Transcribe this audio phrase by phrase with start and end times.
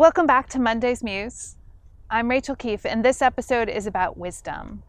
[0.00, 1.56] Welcome back to Monday's Muse.
[2.08, 4.82] I'm Rachael Keefe, and this episode is about wisdom.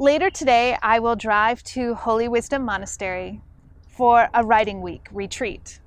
[0.00, 3.40] Later today, I will drive to Holy Wisdom Monastery
[3.86, 5.78] for a writing week retreat.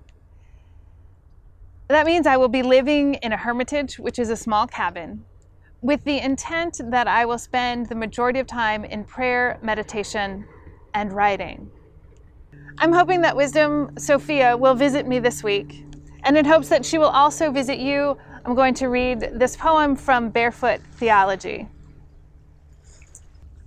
[1.89, 5.25] That means I will be living in a hermitage, which is a small cabin,
[5.81, 10.45] with the intent that I will spend the majority of time in prayer, meditation,
[10.93, 11.69] and writing.
[12.77, 15.85] I'm hoping that Wisdom Sophia will visit me this week,
[16.23, 19.96] and in hopes that she will also visit you, I'm going to read this poem
[19.96, 21.68] from Barefoot Theology.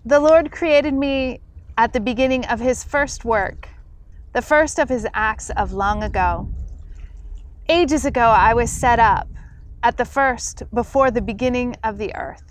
[0.04, 1.38] The Lord created me
[1.78, 3.68] at the beginning of his first work,
[4.32, 6.48] the first of his acts of long ago.
[7.68, 9.28] Ages ago, I was set up
[9.84, 12.42] at the first before the beginning of the earth.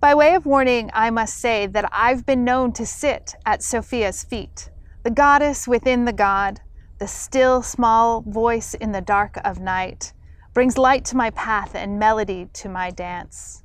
[0.00, 4.24] By way of warning, I must say that I've been known to sit at Sophia's
[4.24, 4.70] feet,
[5.02, 6.62] the goddess within the god,
[6.98, 10.13] the still small voice in the dark of night,
[10.54, 13.64] brings light to my path and melody to my dance.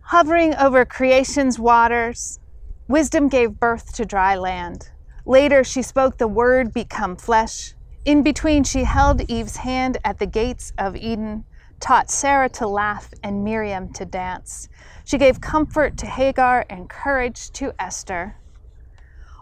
[0.00, 2.40] Hovering over creation's waters,
[2.88, 4.90] wisdom gave birth to dry land.
[5.26, 7.74] Later, she spoke the word become flesh.
[8.06, 11.44] In between, she held Eve's hand at the gates of Eden,
[11.80, 14.68] taught Sarah to laugh and Miriam to dance.
[15.04, 18.36] She gave comfort to Hagar and courage to Esther.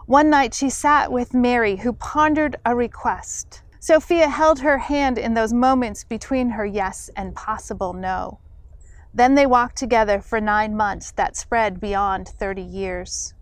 [0.07, 3.63] One night she sat with Mary, who pondered a request.
[3.83, 8.37] Sophia held her hand in those moments between her yes and possible no.
[9.11, 13.33] Then they walked together for nine months that spread beyond 30 years.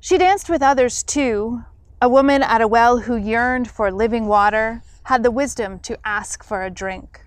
[0.00, 1.62] She danced with others too.
[2.02, 6.42] A woman at a well who yearned for living water had the wisdom to ask
[6.42, 7.24] for a drink.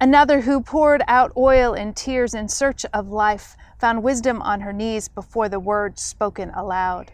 [0.00, 4.72] Another who poured out oil and tears in search of life found wisdom on her
[4.72, 7.12] knees before the words spoken aloud.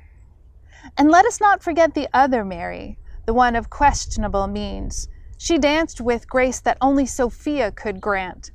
[0.97, 2.97] And let us not forget the other Mary,
[3.28, 5.06] the one of questionable means.
[5.36, 8.50] She danced with grace that only Sophia could grant,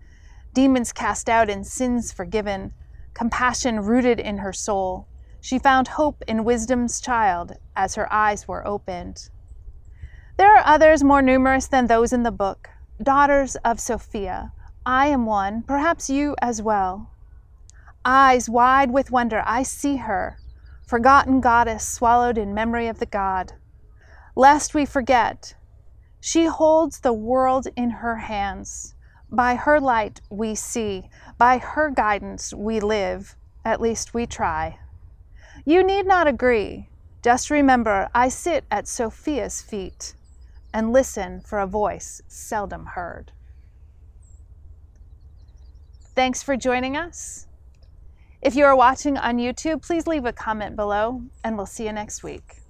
[0.51, 2.73] demons cast out and sins forgiven,
[3.13, 5.07] compassion rooted in her soul.
[5.39, 9.29] She found hope in wisdom's child as her eyes were opened.
[10.37, 12.67] There are others more numerous than those in the book,
[12.99, 14.53] daughters of Sophia.
[14.87, 17.11] I am one, perhaps you as well.
[18.03, 20.39] Eyes wide with wonder, I see her,
[20.87, 23.53] forgotten goddess swallowed in memory of the God.
[24.35, 25.55] Lest we forget,
[26.19, 28.95] she holds the world in her hands.
[29.29, 33.35] By her light we see, by her guidance we live,
[33.65, 34.79] at least we try.
[35.65, 36.89] You need not agree.
[37.23, 40.15] Just remember, I sit at Sophia's feet
[40.73, 43.31] and listen for a voice seldom heard.
[46.15, 47.47] Thanks for joining us.
[48.41, 51.93] If you are watching on YouTube, please leave a comment below, and we'll see you
[51.93, 52.62] next week.